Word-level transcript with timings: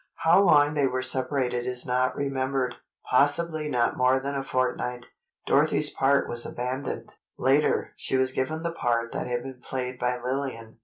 How 0.23 0.41
long 0.43 0.73
they 0.73 0.87
were 0.87 1.03
separated 1.03 1.67
is 1.67 1.85
not 1.85 2.15
remembered—possibly 2.15 3.69
not 3.69 3.97
more 3.97 4.19
than 4.19 4.33
a 4.33 4.41
fortnight. 4.41 5.05
Dorothy's 5.45 5.91
part 5.91 6.27
was 6.27 6.43
abandoned. 6.43 7.13
Later, 7.37 7.93
she 7.95 8.17
was 8.17 8.31
given 8.31 8.63
the 8.63 8.71
part 8.73 9.11
that 9.11 9.27
had 9.27 9.43
been 9.43 9.61
played 9.61 9.99
by 9.99 10.17
Lillian. 10.19 10.79